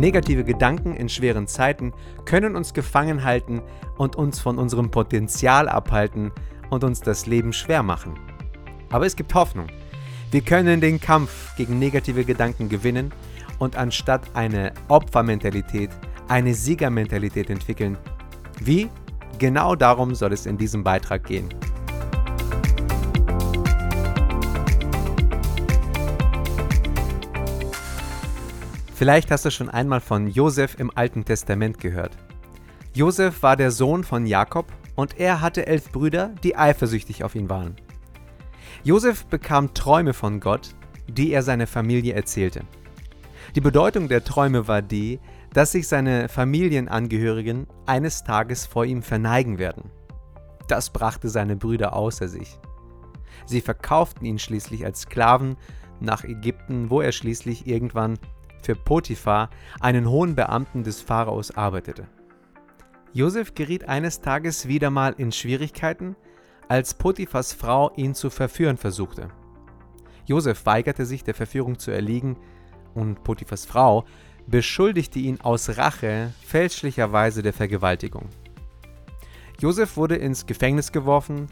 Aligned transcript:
Negative 0.00 0.44
Gedanken 0.44 0.94
in 0.94 1.08
schweren 1.08 1.46
Zeiten 1.46 1.92
können 2.24 2.54
uns 2.54 2.74
gefangen 2.74 3.24
halten 3.24 3.62
und 3.96 4.16
uns 4.16 4.40
von 4.40 4.58
unserem 4.58 4.90
Potenzial 4.90 5.68
abhalten 5.68 6.32
und 6.70 6.84
uns 6.84 7.00
das 7.00 7.26
Leben 7.26 7.52
schwer 7.52 7.82
machen. 7.82 8.14
Aber 8.90 9.06
es 9.06 9.16
gibt 9.16 9.34
Hoffnung. 9.34 9.66
Wir 10.30 10.42
können 10.42 10.80
den 10.80 11.00
Kampf 11.00 11.56
gegen 11.56 11.78
negative 11.78 12.24
Gedanken 12.24 12.68
gewinnen 12.68 13.12
und 13.58 13.76
anstatt 13.76 14.22
eine 14.34 14.72
Opfermentalität 14.88 15.90
eine 16.28 16.54
Siegermentalität 16.54 17.50
entwickeln. 17.50 17.96
Wie? 18.60 18.88
Genau 19.38 19.74
darum 19.74 20.14
soll 20.14 20.32
es 20.32 20.46
in 20.46 20.58
diesem 20.58 20.82
Beitrag 20.82 21.24
gehen. 21.24 21.48
Vielleicht 28.96 29.30
hast 29.30 29.44
du 29.44 29.50
schon 29.50 29.68
einmal 29.68 30.00
von 30.00 30.26
Josef 30.26 30.76
im 30.78 30.90
Alten 30.94 31.22
Testament 31.22 31.78
gehört. 31.78 32.16
Josef 32.94 33.42
war 33.42 33.54
der 33.54 33.70
Sohn 33.70 34.04
von 34.04 34.24
Jakob 34.24 34.72
und 34.94 35.20
er 35.20 35.42
hatte 35.42 35.66
elf 35.66 35.92
Brüder, 35.92 36.34
die 36.42 36.56
eifersüchtig 36.56 37.22
auf 37.22 37.34
ihn 37.34 37.50
waren. 37.50 37.76
Josef 38.84 39.26
bekam 39.26 39.74
Träume 39.74 40.14
von 40.14 40.40
Gott, 40.40 40.74
die 41.08 41.32
er 41.32 41.42
seiner 41.42 41.66
Familie 41.66 42.14
erzählte. 42.14 42.62
Die 43.54 43.60
Bedeutung 43.60 44.08
der 44.08 44.24
Träume 44.24 44.66
war 44.66 44.80
die, 44.80 45.20
dass 45.52 45.72
sich 45.72 45.88
seine 45.88 46.30
Familienangehörigen 46.30 47.66
eines 47.84 48.24
Tages 48.24 48.64
vor 48.64 48.86
ihm 48.86 49.02
verneigen 49.02 49.58
werden. 49.58 49.90
Das 50.68 50.88
brachte 50.88 51.28
seine 51.28 51.56
Brüder 51.56 51.92
außer 51.92 52.28
sich. 52.28 52.58
Sie 53.44 53.60
verkauften 53.60 54.24
ihn 54.24 54.38
schließlich 54.38 54.86
als 54.86 55.02
Sklaven 55.02 55.58
nach 56.00 56.24
Ägypten, 56.24 56.88
wo 56.88 57.02
er 57.02 57.12
schließlich 57.12 57.66
irgendwann 57.66 58.18
für 58.66 58.74
Potiphar, 58.74 59.48
einen 59.78 60.10
hohen 60.10 60.34
Beamten 60.34 60.82
des 60.82 61.00
Pharaos, 61.00 61.52
arbeitete. 61.52 62.08
Josef 63.12 63.54
geriet 63.54 63.88
eines 63.88 64.20
Tages 64.20 64.66
wieder 64.66 64.90
mal 64.90 65.14
in 65.16 65.30
Schwierigkeiten, 65.30 66.16
als 66.68 66.94
Potiphas 66.94 67.52
Frau 67.52 67.92
ihn 67.94 68.16
zu 68.16 68.28
verführen 68.28 68.76
versuchte. 68.76 69.28
Josef 70.26 70.66
weigerte 70.66 71.06
sich, 71.06 71.22
der 71.22 71.34
Verführung 71.34 71.78
zu 71.78 71.92
erliegen, 71.92 72.36
und 72.92 73.22
Potiphas 73.22 73.64
Frau 73.66 74.04
beschuldigte 74.48 75.20
ihn 75.20 75.40
aus 75.40 75.78
Rache 75.78 76.32
fälschlicherweise 76.44 77.42
der 77.42 77.52
Vergewaltigung. 77.52 78.28
Josef 79.60 79.96
wurde 79.96 80.16
ins 80.16 80.44
Gefängnis 80.44 80.90
geworfen 80.90 81.46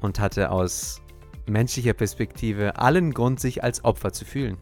und 0.00 0.18
hatte 0.18 0.50
aus 0.50 1.00
menschlicher 1.46 1.92
Perspektive 1.92 2.76
allen 2.76 3.14
Grund, 3.14 3.38
sich 3.38 3.62
als 3.62 3.84
Opfer 3.84 4.12
zu 4.12 4.24
fühlen. 4.24 4.58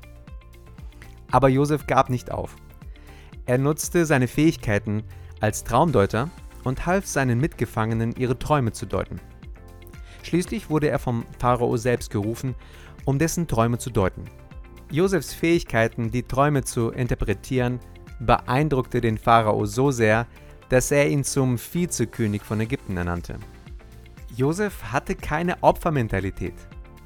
Aber 1.33 1.49
Josef 1.49 1.87
gab 1.87 2.11
nicht 2.11 2.31
auf. 2.31 2.55
Er 3.47 3.59
nutzte 3.59 4.07
seine 4.07 4.29
Fähigkeiten 4.29 5.03
als 5.41 5.65
Traumdeuter 5.65 6.31
und 6.63 6.87
half 6.87 7.07
seinen 7.07 7.41
Mitgefangenen, 7.41 8.15
ihre 8.17 8.39
Träume 8.39 8.71
zu 8.71 8.87
deuten. 8.87 9.21
Schließlich 10.23 10.71
wurde 10.71 10.89
er 10.89 11.01
vom 11.01 11.27
Pharao 11.41 11.77
selbst 11.77 12.11
gerufen, 12.11 12.55
um 13.05 13.19
dessen 13.19 13.49
Träume 13.49 13.79
zu 13.79 13.91
deuten. 13.91 14.25
Josefs 14.91 15.35
Fähigkeiten, 15.35 16.13
die 16.13 16.23
Träume 16.23 16.63
zu 16.63 16.91
interpretieren, 16.91 17.81
beeindruckte 18.21 19.01
den 19.01 19.19
Pharao 19.19 19.67
so 19.67 19.91
sehr, 19.91 20.29
dass 20.69 20.93
er 20.93 21.09
ihn 21.09 21.25
zum 21.25 21.59
Vizekönig 21.59 22.43
von 22.43 22.61
Ägypten 22.61 22.97
ernannte. 22.97 23.39
Josef 24.37 24.93
hatte 24.93 25.17
keine 25.17 25.63
Opfermentalität. 25.63 26.55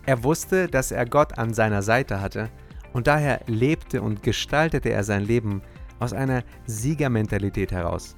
Er 0.05 0.23
wusste, 0.23 0.69
dass 0.69 0.93
er 0.93 1.07
Gott 1.07 1.39
an 1.39 1.55
seiner 1.55 1.83
Seite 1.83 2.21
hatte 2.21 2.51
und 2.97 3.09
daher 3.09 3.43
lebte 3.47 4.01
und 4.01 4.23
gestaltete 4.23 4.89
er 4.89 5.05
sein 5.05 5.23
Leben 5.23 5.61
aus 5.99 6.15
einer 6.15 6.45
Siegermentalität 6.65 7.71
heraus. 7.71 8.17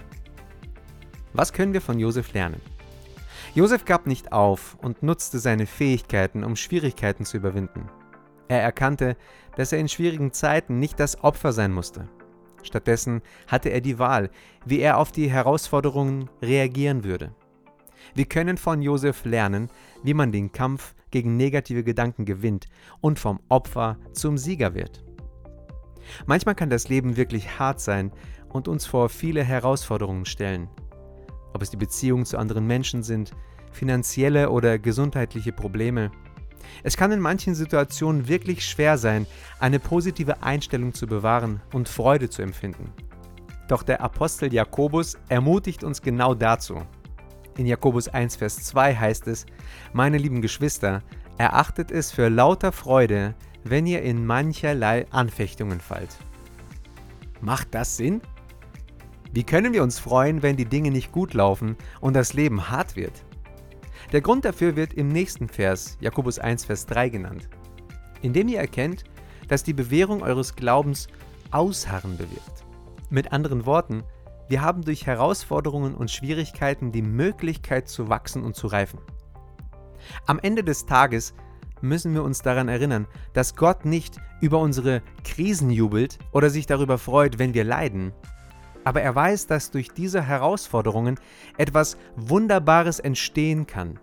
Was 1.33 1.53
können 1.53 1.73
wir 1.73 1.81
von 1.81 1.99
Josef 1.99 2.33
lernen? 2.33 2.61
Josef 3.57 3.85
gab 3.85 4.07
nicht 4.07 4.31
auf 4.31 4.77
und 4.81 5.03
nutzte 5.03 5.41
seine 5.41 5.67
Fähigkeiten, 5.67 6.45
um 6.45 6.55
Schwierigkeiten 6.55 7.25
zu 7.25 7.39
überwinden. 7.39 7.89
Er 8.47 8.63
erkannte, 8.63 9.17
dass 9.57 9.73
er 9.73 9.81
in 9.81 9.89
schwierigen 9.89 10.33
Zeiten 10.33 10.79
nicht 10.79 11.01
das 11.01 11.25
Opfer 11.25 11.53
sein 11.53 11.73
musste. 11.73 12.09
Stattdessen 12.63 13.23
hatte 13.49 13.71
er 13.71 13.81
die 13.81 13.99
Wahl, 13.99 14.31
wie 14.65 14.79
er 14.79 14.99
auf 14.99 15.11
die 15.11 15.29
Herausforderungen 15.29 16.31
reagieren 16.41 17.03
würde. 17.03 17.35
Wir 18.15 18.27
können 18.27 18.57
von 18.57 18.83
Josef 18.83 19.25
lernen, 19.25 19.71
wie 20.03 20.15
man 20.15 20.33
den 20.33 20.53
Kampf 20.53 20.95
gegen 21.11 21.37
negative 21.37 21.85
Gedanken 21.85 22.25
gewinnt 22.25 22.67
und 23.01 23.19
vom 23.19 23.41
Opfer 23.49 23.99
zum 24.13 24.39
Sieger 24.39 24.75
wird. 24.75 25.05
Manchmal 26.27 26.55
kann 26.55 26.71
das 26.71 26.89
Leben 26.89 27.17
wirklich 27.17 27.59
hart 27.59 27.81
sein 27.81 28.13
und 28.49 28.69
uns 28.69 28.87
vor 28.87 29.09
viele 29.09 29.45
Herausforderungen 29.45 30.25
stellen. 30.25 30.69
Ob 31.53 31.63
es 31.63 31.71
die 31.71 31.77
Beziehungen 31.77 32.27
zu 32.27 32.39
anderen 32.39 32.67
Menschen 32.67 33.03
sind, 33.03 33.33
finanzielle 33.73 34.51
oder 34.51 34.79
gesundheitliche 34.79 35.53
Probleme. 35.53 36.11
Es 36.83 36.97
kann 36.97 37.13
in 37.13 37.21
manchen 37.21 37.55
Situationen 37.55 38.29
wirklich 38.29 38.65
schwer 38.65 38.99
sein, 38.99 39.27
eine 39.61 39.79
positive 39.79 40.43
Einstellung 40.43 40.95
zu 40.95 41.07
bewahren 41.07 41.61
und 41.73 41.89
Freude 41.89 42.29
zu 42.29 42.43
empfinden. 42.43 42.93
Doch 43.69 43.83
der 43.83 44.01
Apostel 44.01 44.53
Jakobus 44.53 45.19
ermutigt 45.29 45.85
uns 45.85 46.01
genau 46.01 46.35
dazu. 46.35 46.83
In 47.59 47.67
Jakobus 47.67 48.07
1, 48.07 48.37
Vers 48.37 48.63
2 48.63 48.95
heißt 48.95 49.27
es, 49.27 49.45
meine 49.93 50.17
lieben 50.17 50.41
Geschwister, 50.43 51.03
erachtet 51.39 51.91
es 51.91 52.13
für 52.13 52.29
lauter 52.29 52.71
Freude, 52.71 53.35
wenn 53.65 53.85
ihr 53.85 54.01
in 54.03 54.25
mancherlei 54.25 55.07
Anfechtungen 55.11 55.81
fallt. 55.81 56.17
Macht 57.41 57.75
das 57.75 57.97
Sinn? 57.97 58.23
Wie 59.33 59.43
können 59.43 59.73
wir 59.73 59.83
uns 59.83 59.99
freuen, 59.99 60.41
wenn 60.43 60.57
die 60.57 60.67
Dinge 60.67 60.93
nicht 60.93 61.11
gut 61.11 61.35
laufen 61.35 61.77
und 62.01 62.15
das 62.15 62.33
Leben 62.33 62.71
hart 62.71 62.95
wird? 62.95 63.25
Der 64.13 64.21
Grund 64.21 64.45
dafür 64.45 64.77
wird 64.77 64.95
im 64.95 65.09
nächsten 65.09 65.49
Vers, 65.49 65.99
Jakobus 66.01 66.39
1, 66.39 66.65
Vers 66.65 66.87
3 66.87 67.09
genannt. 67.09 67.49
Indem 68.23 68.47
ihr 68.47 68.61
erkennt, 68.61 69.03
dass 69.49 69.65
die 69.65 69.75
Bewährung 69.75 70.23
eures 70.23 70.55
Glaubens 70.55 71.09
Ausharren 71.51 72.17
bewirkt. 72.17 72.65
Mit 73.11 73.33
anderen 73.33 73.67
Worten, 73.67 74.05
wir 74.49 74.63
haben 74.63 74.83
durch 74.83 75.07
Herausforderungen 75.07 75.95
und 75.95 76.11
Schwierigkeiten 76.11 76.91
die 76.91 77.03
Möglichkeit 77.03 77.89
zu 77.89 78.09
wachsen 78.09 78.43
und 78.43 78.57
zu 78.57 78.67
reifen. 78.67 78.99
Am 80.27 80.39
Ende 80.39 80.65
des 80.65 80.87
Tages 80.87 81.35
müssen 81.81 82.15
wir 82.15 82.23
uns 82.23 82.41
daran 82.43 82.69
erinnern, 82.69 83.07
dass 83.35 83.57
Gott 83.57 83.85
nicht 83.85 84.19
über 84.41 84.59
unsere 84.59 85.03
Krisen 85.25 85.71
jubelt 85.71 86.19
oder 86.33 86.51
sich 86.51 86.67
darüber 86.67 86.99
freut, 86.99 87.39
wenn 87.39 87.55
wir 87.55 87.65
leiden. 87.65 88.13
Aber 88.85 89.03
er 89.03 89.15
weiß, 89.15 89.47
dass 89.47 89.71
durch 89.71 89.91
diese 89.91 90.23
Herausforderungen 90.23 91.21
etwas 91.57 91.99
Wunderbares 92.17 93.01
entstehen 93.01 93.67
kann. 93.67 94.01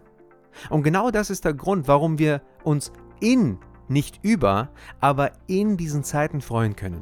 Und 0.70 0.84
genau 0.84 1.12
das 1.12 1.30
ist 1.30 1.44
der 1.44 1.54
Grund, 1.54 1.88
warum 1.88 2.20
wir 2.20 2.42
uns 2.64 2.92
in, 3.20 3.58
nicht 3.88 4.20
über, 4.24 4.70
aber 5.00 5.32
in 5.48 5.78
diesen 5.78 6.04
Zeiten 6.04 6.42
freuen 6.42 6.76
können. 6.76 7.02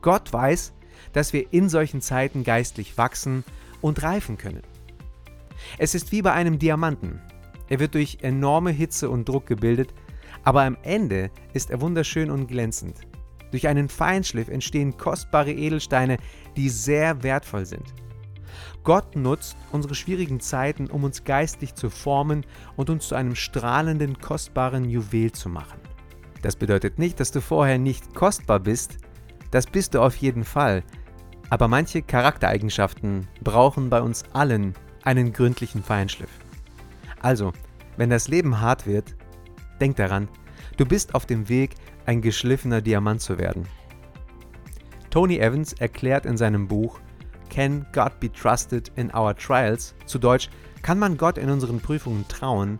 Gott 0.00 0.32
weiß, 0.32 0.74
dass 1.12 1.32
wir 1.32 1.52
in 1.52 1.68
solchen 1.68 2.00
Zeiten 2.00 2.44
geistlich 2.44 2.98
wachsen 2.98 3.44
und 3.80 4.02
reifen 4.02 4.38
können. 4.38 4.62
Es 5.78 5.94
ist 5.94 6.12
wie 6.12 6.22
bei 6.22 6.32
einem 6.32 6.58
Diamanten. 6.58 7.20
Er 7.68 7.80
wird 7.80 7.94
durch 7.94 8.18
enorme 8.22 8.70
Hitze 8.70 9.08
und 9.10 9.28
Druck 9.28 9.46
gebildet, 9.46 9.94
aber 10.42 10.62
am 10.62 10.76
Ende 10.82 11.30
ist 11.52 11.70
er 11.70 11.80
wunderschön 11.80 12.30
und 12.30 12.48
glänzend. 12.48 13.00
Durch 13.50 13.68
einen 13.68 13.88
Feinschliff 13.88 14.48
entstehen 14.48 14.96
kostbare 14.96 15.52
Edelsteine, 15.52 16.18
die 16.56 16.68
sehr 16.68 17.22
wertvoll 17.22 17.64
sind. 17.66 17.94
Gott 18.82 19.16
nutzt 19.16 19.56
unsere 19.72 19.94
schwierigen 19.94 20.40
Zeiten, 20.40 20.88
um 20.88 21.04
uns 21.04 21.24
geistlich 21.24 21.74
zu 21.74 21.88
formen 21.88 22.44
und 22.76 22.90
uns 22.90 23.08
zu 23.08 23.14
einem 23.14 23.34
strahlenden, 23.34 24.18
kostbaren 24.18 24.88
Juwel 24.88 25.32
zu 25.32 25.48
machen. 25.48 25.80
Das 26.42 26.56
bedeutet 26.56 26.98
nicht, 26.98 27.20
dass 27.20 27.30
du 27.30 27.40
vorher 27.40 27.78
nicht 27.78 28.14
kostbar 28.14 28.60
bist, 28.60 28.98
das 29.50 29.66
bist 29.66 29.94
du 29.94 30.02
auf 30.02 30.16
jeden 30.16 30.44
Fall, 30.44 30.82
aber 31.50 31.68
manche 31.68 32.02
Charaktereigenschaften 32.02 33.28
brauchen 33.42 33.90
bei 33.90 34.00
uns 34.00 34.24
allen 34.32 34.74
einen 35.02 35.32
gründlichen 35.32 35.82
Feinschliff. 35.82 36.30
Also, 37.20 37.52
wenn 37.96 38.10
das 38.10 38.28
Leben 38.28 38.60
hart 38.60 38.86
wird, 38.86 39.14
denk 39.80 39.96
daran, 39.96 40.28
du 40.76 40.86
bist 40.86 41.14
auf 41.14 41.26
dem 41.26 41.48
Weg, 41.48 41.74
ein 42.06 42.20
geschliffener 42.20 42.80
Diamant 42.80 43.20
zu 43.20 43.38
werden. 43.38 43.66
Tony 45.10 45.38
Evans 45.38 45.72
erklärt 45.74 46.26
in 46.26 46.36
seinem 46.36 46.66
Buch 46.66 47.00
Can 47.50 47.86
God 47.92 48.18
be 48.20 48.32
trusted 48.32 48.90
in 48.96 49.14
our 49.14 49.34
trials? 49.36 49.94
zu 50.06 50.18
Deutsch, 50.18 50.50
kann 50.82 50.98
man 50.98 51.16
Gott 51.16 51.38
in 51.38 51.50
unseren 51.50 51.80
Prüfungen 51.80 52.26
trauen, 52.28 52.78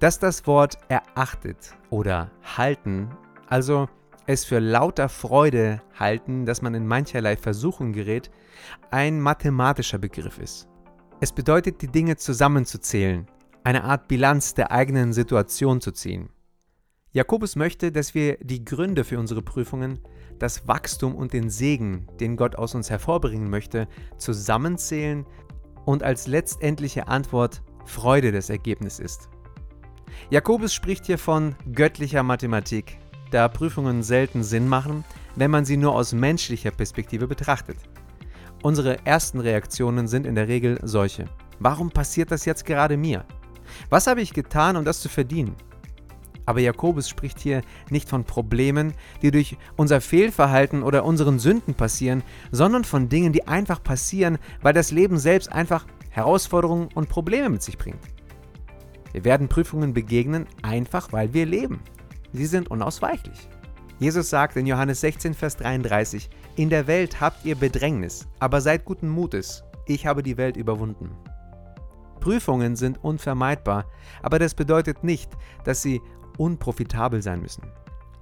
dass 0.00 0.18
das 0.18 0.46
Wort 0.46 0.78
erachtet 0.88 1.74
oder 1.90 2.30
halten, 2.56 3.10
also 3.48 3.88
es 4.26 4.44
für 4.44 4.58
lauter 4.58 5.08
Freude 5.08 5.82
halten, 5.98 6.46
dass 6.46 6.62
man 6.62 6.74
in 6.74 6.86
mancherlei 6.86 7.36
Versuchung 7.36 7.92
gerät, 7.92 8.30
ein 8.90 9.20
mathematischer 9.20 9.98
Begriff 9.98 10.38
ist. 10.38 10.68
Es 11.20 11.32
bedeutet, 11.32 11.80
die 11.82 11.88
Dinge 11.88 12.16
zusammenzuzählen, 12.16 13.26
eine 13.64 13.84
Art 13.84 14.08
Bilanz 14.08 14.54
der 14.54 14.70
eigenen 14.70 15.12
Situation 15.12 15.80
zu 15.80 15.92
ziehen. 15.92 16.28
Jakobus 17.12 17.56
möchte, 17.56 17.92
dass 17.92 18.14
wir 18.14 18.36
die 18.42 18.64
Gründe 18.64 19.02
für 19.02 19.18
unsere 19.18 19.40
Prüfungen, 19.40 20.00
das 20.38 20.68
Wachstum 20.68 21.14
und 21.14 21.32
den 21.32 21.48
Segen, 21.48 22.06
den 22.20 22.36
Gott 22.36 22.56
aus 22.56 22.74
uns 22.74 22.90
hervorbringen 22.90 23.48
möchte, 23.48 23.88
zusammenzählen 24.18 25.24
und 25.86 26.02
als 26.02 26.26
letztendliche 26.26 27.08
Antwort 27.08 27.62
Freude 27.86 28.32
das 28.32 28.50
Ergebnis 28.50 28.98
ist. 28.98 29.30
Jakobus 30.30 30.74
spricht 30.74 31.06
hier 31.06 31.18
von 31.18 31.54
göttlicher 31.72 32.22
Mathematik, 32.22 32.98
da 33.30 33.48
Prüfungen 33.48 34.02
selten 34.02 34.42
Sinn 34.42 34.68
machen, 34.68 35.04
wenn 35.34 35.50
man 35.50 35.64
sie 35.64 35.76
nur 35.76 35.94
aus 35.94 36.12
menschlicher 36.12 36.70
Perspektive 36.70 37.26
betrachtet. 37.26 37.76
Unsere 38.62 39.04
ersten 39.06 39.40
Reaktionen 39.40 40.08
sind 40.08 40.26
in 40.26 40.34
der 40.34 40.48
Regel 40.48 40.78
solche. 40.82 41.26
Warum 41.58 41.90
passiert 41.90 42.30
das 42.30 42.44
jetzt 42.44 42.64
gerade 42.64 42.96
mir? 42.96 43.24
Was 43.90 44.06
habe 44.06 44.20
ich 44.20 44.32
getan, 44.32 44.76
um 44.76 44.84
das 44.84 45.00
zu 45.00 45.08
verdienen? 45.08 45.54
Aber 46.46 46.60
Jakobus 46.60 47.08
spricht 47.08 47.40
hier 47.40 47.62
nicht 47.90 48.08
von 48.08 48.24
Problemen, 48.24 48.94
die 49.20 49.32
durch 49.32 49.56
unser 49.76 50.00
Fehlverhalten 50.00 50.82
oder 50.82 51.04
unseren 51.04 51.40
Sünden 51.40 51.74
passieren, 51.74 52.22
sondern 52.52 52.84
von 52.84 53.08
Dingen, 53.08 53.32
die 53.32 53.48
einfach 53.48 53.82
passieren, 53.82 54.38
weil 54.62 54.72
das 54.72 54.92
Leben 54.92 55.18
selbst 55.18 55.52
einfach 55.52 55.86
Herausforderungen 56.10 56.88
und 56.94 57.08
Probleme 57.08 57.48
mit 57.50 57.62
sich 57.62 57.76
bringt. 57.76 58.00
Wir 59.12 59.24
werden 59.24 59.48
Prüfungen 59.48 59.92
begegnen, 59.92 60.46
einfach 60.62 61.12
weil 61.12 61.34
wir 61.34 61.46
leben. 61.46 61.80
Sie 62.36 62.46
sind 62.46 62.70
unausweichlich. 62.70 63.48
Jesus 63.98 64.28
sagt 64.28 64.56
in 64.56 64.66
Johannes 64.66 65.00
16, 65.00 65.32
Vers 65.32 65.56
33, 65.56 66.28
In 66.56 66.68
der 66.68 66.86
Welt 66.86 67.18
habt 67.18 67.46
ihr 67.46 67.56
Bedrängnis, 67.56 68.28
aber 68.40 68.60
seid 68.60 68.84
guten 68.84 69.08
Mutes, 69.08 69.64
ich 69.86 70.06
habe 70.06 70.22
die 70.22 70.36
Welt 70.36 70.58
überwunden. 70.58 71.10
Prüfungen 72.20 72.76
sind 72.76 73.02
unvermeidbar, 73.02 73.86
aber 74.22 74.38
das 74.38 74.54
bedeutet 74.54 75.02
nicht, 75.02 75.30
dass 75.64 75.80
sie 75.80 76.02
unprofitabel 76.36 77.22
sein 77.22 77.40
müssen. 77.40 77.62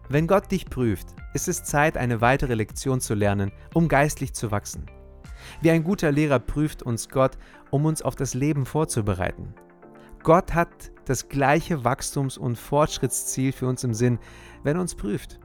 Wenn 0.08 0.28
Gott 0.28 0.52
dich 0.52 0.66
prüft, 0.66 1.08
ist 1.32 1.48
es 1.48 1.64
Zeit, 1.64 1.96
eine 1.96 2.20
weitere 2.20 2.54
Lektion 2.54 3.00
zu 3.00 3.14
lernen, 3.14 3.50
um 3.72 3.88
geistlich 3.88 4.32
zu 4.32 4.52
wachsen. 4.52 4.86
Wie 5.60 5.70
ein 5.70 5.82
guter 5.82 6.12
Lehrer 6.12 6.38
prüft 6.38 6.84
uns 6.84 7.08
Gott, 7.08 7.36
um 7.70 7.84
uns 7.84 8.00
auf 8.02 8.14
das 8.14 8.34
Leben 8.34 8.64
vorzubereiten. 8.64 9.54
Gott 10.24 10.54
hat 10.54 10.90
das 11.04 11.28
gleiche 11.28 11.84
Wachstums- 11.84 12.38
und 12.38 12.58
Fortschrittsziel 12.58 13.52
für 13.52 13.66
uns 13.66 13.84
im 13.84 13.92
Sinn, 13.92 14.18
wenn 14.62 14.76
er 14.76 14.80
uns 14.80 14.94
prüft. 14.94 15.38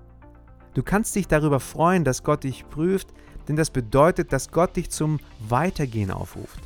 Du 0.74 0.84
kannst 0.84 1.14
dich 1.18 1.28
darüber 1.28 1.60
freuen, 1.60 2.06
dass 2.06 2.24
Gott 2.24 2.46
dich 2.46 2.68
prüft, 2.70 3.10
denn 3.50 3.58
das 3.58 3.72
bedeutet, 3.72 4.32
dass 4.32 4.52
Gott 4.52 4.78
dich 4.78 4.90
zum 4.90 5.20
Weitergehen 5.50 6.12
aufruft. 6.12 6.62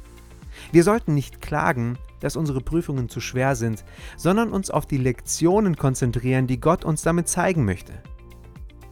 Wir 0.71 0.83
sollten 0.83 1.15
nicht 1.15 1.42
klagen, 1.42 1.98
dass 2.19 2.36
unsere 2.36 2.62
Prüfungen 2.62 3.10
zu 3.10 3.19
schwer 3.19 3.56
sind, 3.56 3.83
sondern 4.15 4.51
uns 4.51 4.69
auf 4.69 4.86
die 4.86 4.98
Lektionen 4.98 5.75
konzentrieren, 5.75 6.45
die 6.45 6.60
Gott 6.60 6.86
uns 6.86 7.01
damit 7.01 7.27
zeigen 7.27 7.65
möchte. 7.65 7.94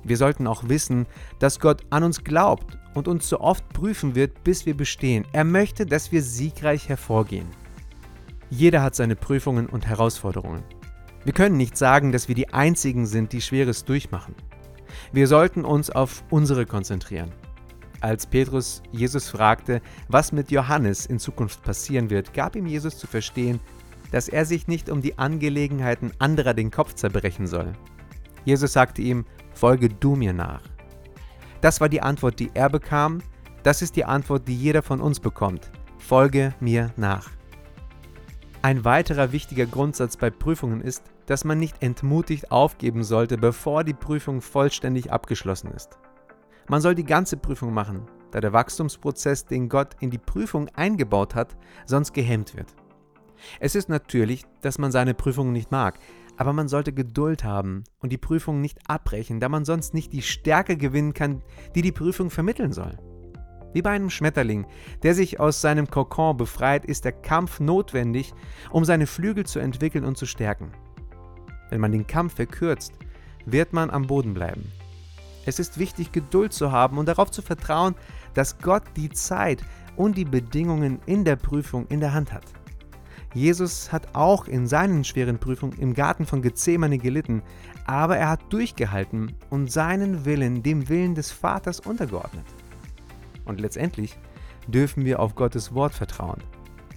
Wir 0.03 0.17
sollten 0.17 0.47
auch 0.47 0.67
wissen, 0.67 1.05
dass 1.37 1.59
Gott 1.59 1.83
an 1.91 2.03
uns 2.03 2.23
glaubt 2.23 2.79
und 2.95 3.07
uns 3.07 3.29
so 3.29 3.39
oft 3.39 3.69
prüfen 3.69 4.15
wird, 4.15 4.43
bis 4.43 4.65
wir 4.65 4.75
bestehen. 4.75 5.25
Er 5.31 5.43
möchte, 5.43 5.85
dass 5.85 6.11
wir 6.11 6.23
siegreich 6.23 6.89
hervorgehen. 6.89 7.60
Jeder 8.51 8.83
hat 8.83 8.95
seine 8.95 9.15
Prüfungen 9.15 9.67
und 9.67 9.87
Herausforderungen. 9.87 10.61
Wir 11.23 11.31
können 11.31 11.55
nicht 11.55 11.77
sagen, 11.77 12.11
dass 12.11 12.27
wir 12.27 12.35
die 12.35 12.53
Einzigen 12.53 13.05
sind, 13.05 13.31
die 13.31 13.39
Schweres 13.39 13.85
durchmachen. 13.85 14.35
Wir 15.13 15.27
sollten 15.27 15.63
uns 15.63 15.89
auf 15.89 16.25
unsere 16.29 16.65
konzentrieren. 16.65 17.31
Als 18.01 18.25
Petrus 18.25 18.83
Jesus 18.91 19.29
fragte, 19.29 19.81
was 20.09 20.33
mit 20.33 20.51
Johannes 20.51 21.05
in 21.05 21.17
Zukunft 21.17 21.63
passieren 21.63 22.09
wird, 22.09 22.33
gab 22.33 22.57
ihm 22.57 22.65
Jesus 22.65 22.97
zu 22.97 23.07
verstehen, 23.07 23.61
dass 24.11 24.27
er 24.27 24.43
sich 24.43 24.67
nicht 24.67 24.89
um 24.89 25.01
die 25.01 25.17
Angelegenheiten 25.17 26.11
anderer 26.19 26.53
den 26.53 26.71
Kopf 26.71 26.95
zerbrechen 26.95 27.47
soll. 27.47 27.71
Jesus 28.43 28.73
sagte 28.73 29.01
ihm, 29.01 29.25
Folge 29.53 29.87
du 29.87 30.15
mir 30.17 30.33
nach. 30.33 30.63
Das 31.61 31.79
war 31.79 31.87
die 31.87 32.01
Antwort, 32.01 32.37
die 32.39 32.51
er 32.53 32.69
bekam, 32.69 33.21
das 33.63 33.81
ist 33.81 33.95
die 33.95 34.03
Antwort, 34.03 34.45
die 34.49 34.57
jeder 34.57 34.81
von 34.81 34.99
uns 34.99 35.21
bekommt. 35.21 35.71
Folge 35.99 36.53
mir 36.59 36.91
nach. 36.97 37.29
Ein 38.63 38.85
weiterer 38.85 39.31
wichtiger 39.31 39.65
Grundsatz 39.65 40.17
bei 40.17 40.29
Prüfungen 40.29 40.81
ist, 40.81 41.03
dass 41.25 41.45
man 41.45 41.57
nicht 41.57 41.81
entmutigt 41.81 42.51
aufgeben 42.51 43.03
sollte, 43.03 43.39
bevor 43.39 43.83
die 43.83 43.95
Prüfung 43.95 44.39
vollständig 44.39 45.11
abgeschlossen 45.11 45.71
ist. 45.71 45.97
Man 46.67 46.79
soll 46.79 46.93
die 46.93 47.03
ganze 47.03 47.37
Prüfung 47.37 47.73
machen, 47.73 48.07
da 48.29 48.39
der 48.39 48.53
Wachstumsprozess, 48.53 49.45
den 49.47 49.67
Gott 49.67 49.95
in 49.99 50.11
die 50.11 50.19
Prüfung 50.19 50.69
eingebaut 50.75 51.33
hat, 51.33 51.57
sonst 51.87 52.13
gehemmt 52.13 52.55
wird. 52.55 52.75
Es 53.59 53.73
ist 53.73 53.89
natürlich, 53.89 54.45
dass 54.61 54.77
man 54.77 54.91
seine 54.91 55.15
Prüfungen 55.15 55.53
nicht 55.53 55.71
mag, 55.71 55.97
aber 56.37 56.53
man 56.53 56.67
sollte 56.67 56.93
Geduld 56.93 57.43
haben 57.43 57.83
und 57.97 58.11
die 58.11 58.19
Prüfung 58.19 58.61
nicht 58.61 58.77
abbrechen, 58.87 59.39
da 59.39 59.49
man 59.49 59.65
sonst 59.65 59.95
nicht 59.95 60.13
die 60.13 60.21
Stärke 60.21 60.77
gewinnen 60.77 61.15
kann, 61.15 61.41
die 61.73 61.81
die 61.81 61.91
Prüfung 61.91 62.29
vermitteln 62.29 62.73
soll. 62.73 62.95
Wie 63.73 63.81
bei 63.81 63.91
einem 63.91 64.09
Schmetterling, 64.09 64.65
der 65.03 65.15
sich 65.15 65.39
aus 65.39 65.61
seinem 65.61 65.89
Kokon 65.89 66.37
befreit, 66.37 66.85
ist 66.85 67.05
der 67.05 67.13
Kampf 67.13 67.59
notwendig, 67.59 68.33
um 68.69 68.83
seine 68.83 69.07
Flügel 69.07 69.45
zu 69.45 69.59
entwickeln 69.59 70.03
und 70.03 70.17
zu 70.17 70.25
stärken. 70.25 70.71
Wenn 71.69 71.79
man 71.79 71.91
den 71.91 72.05
Kampf 72.05 72.35
verkürzt, 72.35 72.93
wird 73.45 73.71
man 73.73 73.89
am 73.89 74.07
Boden 74.07 74.33
bleiben. 74.33 74.71
Es 75.45 75.57
ist 75.57 75.79
wichtig, 75.79 76.11
Geduld 76.11 76.53
zu 76.53 76.71
haben 76.71 76.97
und 76.97 77.07
darauf 77.07 77.31
zu 77.31 77.41
vertrauen, 77.41 77.95
dass 78.33 78.59
Gott 78.59 78.83
die 78.95 79.09
Zeit 79.09 79.63
und 79.95 80.17
die 80.17 80.25
Bedingungen 80.25 80.99
in 81.05 81.25
der 81.25 81.35
Prüfung 81.35 81.87
in 81.87 81.99
der 81.99 82.13
Hand 82.13 82.31
hat. 82.31 82.45
Jesus 83.33 83.91
hat 83.93 84.13
auch 84.13 84.47
in 84.47 84.67
seinen 84.67 85.05
schweren 85.05 85.39
Prüfungen 85.39 85.79
im 85.79 85.93
Garten 85.93 86.25
von 86.25 86.41
Gethsemane 86.41 86.97
gelitten, 86.97 87.41
aber 87.85 88.17
er 88.17 88.29
hat 88.29 88.41
durchgehalten 88.51 89.33
und 89.49 89.71
seinen 89.71 90.25
Willen 90.25 90.61
dem 90.61 90.89
Willen 90.89 91.15
des 91.15 91.31
Vaters 91.31 91.79
untergeordnet. 91.79 92.45
Und 93.45 93.61
letztendlich 93.61 94.17
dürfen 94.67 95.05
wir 95.05 95.19
auf 95.19 95.35
Gottes 95.35 95.73
Wort 95.73 95.93
vertrauen. 95.93 96.41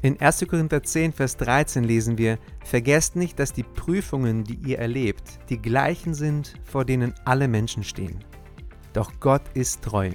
In 0.03 0.21
1. 0.21 0.47
Korinther 0.49 0.83
10, 0.83 1.13
Vers 1.13 1.39
13 1.39 1.83
lesen 1.83 2.19
wir, 2.19 2.39
Vergesst 2.63 3.17
nicht, 3.17 3.39
dass 3.39 3.55
die 3.55 3.63
Prüfungen, 3.63 4.45
die 4.45 4.57
ihr 4.57 4.79
erlebt, 4.79 5.41
die 5.49 5.57
gleichen 5.57 6.13
sind, 6.13 6.55
vor 6.65 6.85
denen 6.85 7.15
alle 7.25 7.49
Menschen 7.49 7.83
stehen. 7.83 8.23
Doch 8.93 9.13
Gott 9.19 9.43
ist 9.55 9.83
treu. 9.83 10.11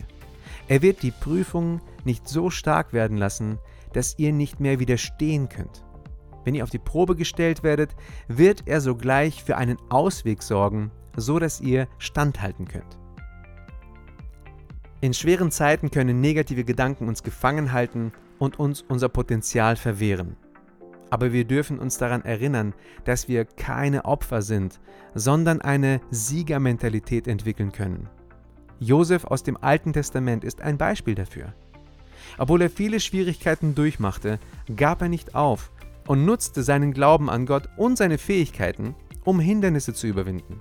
Er 0.67 0.83
wird 0.83 1.01
die 1.01 1.11
Prüfung 1.11 1.81
nicht 2.05 2.27
so 2.27 2.51
stark 2.51 2.93
werden 2.93 3.17
lassen, 3.17 3.57
dass 3.93 4.19
ihr 4.19 4.31
nicht 4.31 4.59
mehr 4.59 4.79
widerstehen 4.79 5.49
könnt. 5.49 5.83
Wenn 6.45 6.55
ihr 6.55 6.63
auf 6.63 6.69
die 6.69 6.77
Probe 6.77 7.15
gestellt 7.15 7.63
werdet, 7.63 7.95
wird 8.27 8.63
er 8.67 8.81
sogleich 8.81 9.43
für 9.43 9.57
einen 9.57 9.77
Ausweg 9.89 10.43
sorgen, 10.43 10.91
so 11.15 11.39
dass 11.39 11.61
ihr 11.61 11.87
standhalten 11.97 12.67
könnt. 12.67 12.99
In 15.01 15.13
schweren 15.13 15.49
Zeiten 15.49 15.91
können 15.91 16.19
negative 16.19 16.65
Gedanken 16.65 17.07
uns 17.07 17.23
gefangen 17.23 17.71
halten 17.71 18.11
und 18.37 18.59
uns 18.59 18.81
unser 18.81 19.07
Potenzial 19.07 19.77
verwehren. 19.77 20.35
Aber 21.09 21.31
wir 21.31 21.45
dürfen 21.45 21.79
uns 21.79 21.97
daran 21.97 22.23
erinnern, 22.23 22.73
dass 23.05 23.29
wir 23.29 23.45
keine 23.45 24.03
Opfer 24.03 24.41
sind, 24.41 24.79
sondern 25.15 25.61
eine 25.61 26.01
Siegermentalität 26.11 27.27
entwickeln 27.27 27.71
können. 27.71 28.09
Josef 28.79 29.23
aus 29.23 29.41
dem 29.43 29.57
Alten 29.57 29.93
Testament 29.93 30.43
ist 30.43 30.61
ein 30.61 30.77
Beispiel 30.77 31.15
dafür. 31.15 31.53
Obwohl 32.37 32.61
er 32.61 32.69
viele 32.69 32.99
Schwierigkeiten 32.99 33.75
durchmachte, 33.75 34.37
gab 34.75 35.01
er 35.01 35.09
nicht 35.09 35.33
auf 35.33 35.71
und 36.07 36.25
nutzte 36.25 36.61
seinen 36.61 36.93
Glauben 36.93 37.29
an 37.29 37.45
Gott 37.45 37.69
und 37.77 37.97
seine 37.97 38.17
Fähigkeiten, 38.17 38.95
um 39.23 39.39
Hindernisse 39.39 39.93
zu 39.93 40.07
überwinden. 40.07 40.59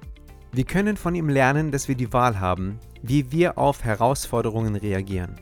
Wir 0.51 0.65
können 0.65 0.97
von 0.97 1.15
ihm 1.15 1.29
lernen, 1.29 1.71
dass 1.71 1.89
wir 1.89 1.95
die 1.95 2.13
Wahl 2.13 2.41
haben, 2.41 2.79
wie 3.03 3.31
wir 3.31 3.59
auf 3.59 3.85
Herausforderungen 3.85 4.77
reagieren. 4.77 5.37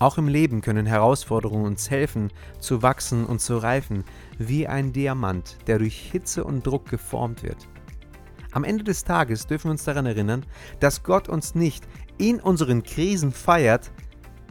Auch 0.00 0.18
im 0.18 0.26
Leben 0.26 0.62
können 0.62 0.86
Herausforderungen 0.86 1.66
uns 1.66 1.90
helfen, 1.90 2.32
zu 2.58 2.82
wachsen 2.82 3.24
und 3.24 3.40
zu 3.40 3.58
reifen, 3.58 4.02
wie 4.38 4.66
ein 4.66 4.92
Diamant, 4.92 5.58
der 5.66 5.78
durch 5.78 5.96
Hitze 5.96 6.42
und 6.42 6.66
Druck 6.66 6.88
geformt 6.88 7.42
wird. 7.44 7.68
Am 8.52 8.64
Ende 8.64 8.82
des 8.82 9.04
Tages 9.04 9.46
dürfen 9.46 9.66
wir 9.66 9.72
uns 9.72 9.84
daran 9.84 10.06
erinnern, 10.06 10.44
dass 10.80 11.04
Gott 11.04 11.28
uns 11.28 11.54
nicht 11.54 11.86
in 12.18 12.40
unseren 12.40 12.82
Krisen 12.82 13.30
feiert, 13.30 13.92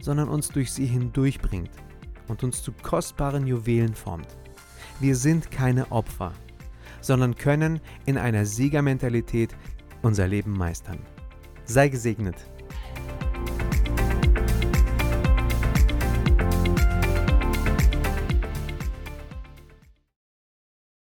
sondern 0.00 0.30
uns 0.30 0.48
durch 0.48 0.72
sie 0.72 0.86
hindurchbringt 0.86 1.70
und 2.28 2.42
uns 2.42 2.62
zu 2.62 2.72
kostbaren 2.72 3.46
Juwelen 3.46 3.94
formt. 3.94 4.38
Wir 5.00 5.16
sind 5.16 5.50
keine 5.50 5.92
Opfer, 5.92 6.32
sondern 7.00 7.34
können 7.36 7.80
in 8.06 8.18
einer 8.18 8.44
Siegermentalität 8.44 9.56
unser 10.02 10.26
Leben 10.26 10.52
meistern. 10.52 10.98
Sei 11.64 11.88
gesegnet. 11.88 12.36